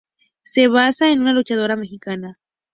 [0.41, 2.39] Se basa en una luchadora Mexicana.